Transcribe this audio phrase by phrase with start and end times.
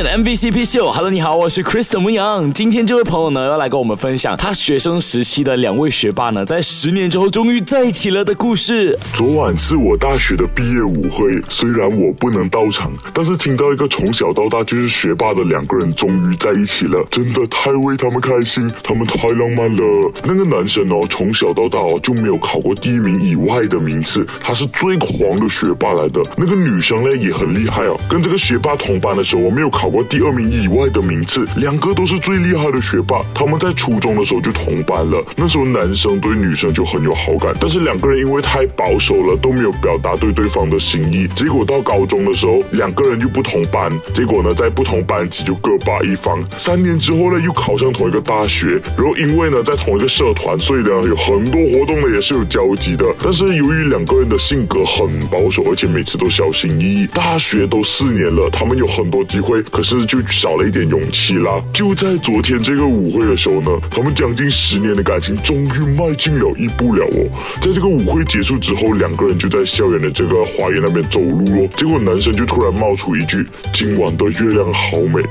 [0.00, 0.90] MVCp 秀。
[0.90, 2.50] Hello，你好，我是 Kristen 牧羊。
[2.54, 8.98] 今天这位朋友呢，要来跟我们分享他学生时期的两位学霸呢，在十年之后终于在一起了的故事。
[9.12, 20.12] 昨晚是我大学的毕业舞会，虽然我不能到场，但是听到一个从小到大就是学霸的两个人终于在一起了，真的太为他们开心，他们太浪漫了。
[20.24, 26.22] 那个男生哦，从小到大哦就没有考过第一名以外的名次，他是最狂的学霸来的。
[26.36, 33.20] 那个女生呢也很厉害哦，跟这个学霸同班的时候，我没有考考过第二名以外的名次，两个都是最厉害的学霸。
[33.34, 41.26] 他们在初中的时候就同班了，那时候男生对女生就很有好感，但是两个人因为太保守了，都没有表达对对方的心意。
[41.34, 46.40] 结果到高中的时候，两个人就不同班，结果呢在不同班级就各霸一方。
[46.56, 53.04] 三年之后呢，又考上同一个大学，然后因为呢在同一个社团，所以呢有很多活动呢也是有交集的。
[53.20, 61.60] 但是由于两个人的性格很保守，而且每次都小心翼翼，大学都四年了，他们有很多机会，可是就少了一点勇气啦。
[61.72, 67.26] 就在昨天这个舞会的时候呢，他们将近十年的感情终于迈进了一步了哦。
[67.60, 71.66] 在这个舞会结束之后，两个人就在校园的这个花园那边走路咯。
[71.76, 75.22] 结果男生就突然冒出一句：“今晚的月亮好美。”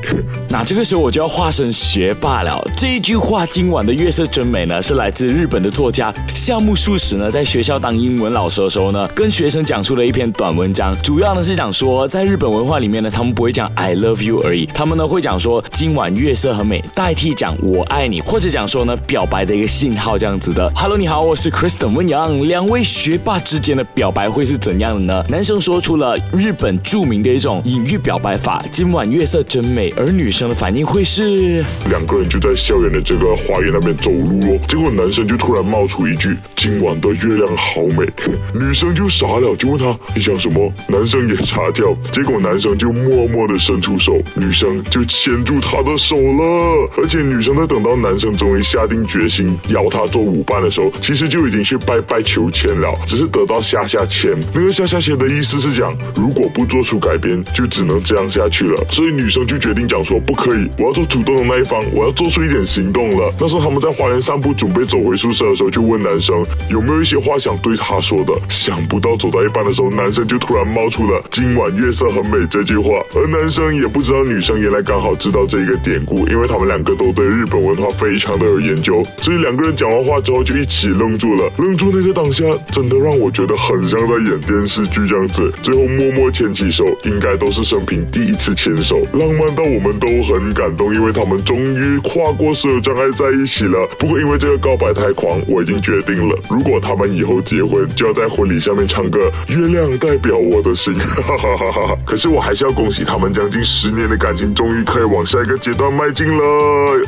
[0.50, 2.60] 那这个时候我就要化身学霸了。
[2.76, 20.72] 这一句话“今晚的月色真美”呢，是来自日本的作家夏目漱石呢，在学校当英文老师的时候呢，跟学生讲出了一篇短文章，主要呢是讲说，在日本文化里面呢，他们不会讲 I love you 而已，他们呢会讲说今晚月色很美，代替讲我爱你，或者讲说呢表白的一个信号这样子的。
[20.76, 25.26] Hello，你好，我是 Kristen 温阳，两位学霸之间的表白会是怎样的呢？
[25.30, 38.06] 男生说出了日本著名的一种隐喻表白法，今晚月色真美，而女生的反应会是两个人就在校园的这个花园那边走路咯，结果男生就突然冒出一句：“今晚的月亮好美。
[38.54, 40.72] ”女生就傻了，就问他你想什么？
[40.88, 46.90] 男生也傻掉，结果男生就默默的伸出手，女生就牵住他的手了。
[46.98, 54.38] 而且女生在等到男生终于下定决心邀她做舞伴的时候，其实就已经去拜拜求签了，只是得到下下签。
[54.54, 58.84] 那个下下签的意思是讲，如果不做出改变，就只能这样下去了。
[58.90, 63.34] 所以女生就决定讲说不可以，我要做主动的那一方，我要做出一点行动了。
[63.40, 68.34] 那时候他们在花园散步，准备走回宿舍的时候，就问男生有没有一些话想对他说的。
[68.50, 81.52] 想不到走到一半的时候，男生就突然冒出了“今晚月色很美”这句话，而男生也不知道女生原来刚好知道这一个典故，因为他们两个都对日本文化非常的有研究，所以两个人讲完话之后就一起愣住了。
[81.58, 85.52] 愣住那个当下，真的让我觉得很像在演电视剧这样子。
[85.62, 93.88] 最后默默牵起手，应该都是生平第一次牵手，浪漫到我们都很感动，因为他们终于跨过所有障碍在一起了。
[94.00, 99.20] 不过因为这个告白太狂，我已经决定了，如果他们以后结婚，就要在婚礼下面唱歌
[99.54, 100.94] 《月亮代表我的心》。
[100.98, 101.98] 哈哈哈哈哈！
[102.06, 106.44] 可是我还是要恭喜他们，将近十今天的感情终于可以往下一个阶段迈进了。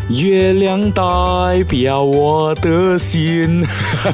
[0.09, 3.65] 月亮代表我的心。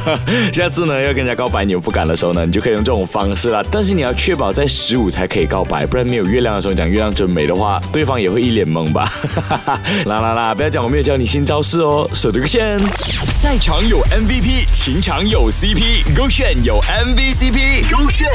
[0.54, 3.64] 下次呢要跟人家告白，你又不敢的时候呢，你就可以用这种方式啦。
[3.72, 9.12] 但是你要确保在十五才可以告白，不然没有月亮的时候讲月亮真美的话，对方也会一脸懵吧。
[10.06, 10.54] 啦啦啦！
[10.54, 12.78] 不要讲我没有教你新招式哦，守这个线。
[12.78, 18.30] 赛场有 MVP，情场有 CP，勾选有 MVCp，勾选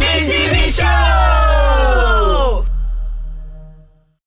[0.00, 0.84] MVCp 秀。